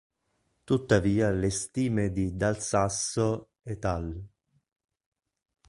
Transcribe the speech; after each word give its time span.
Tuttavia 0.65 1.29
le 1.29 1.51
stime 1.51 2.09
di 2.11 2.35
Dal 2.35 2.59
Sasso 2.59 3.51
"et 3.61 3.85
al. 3.85 4.25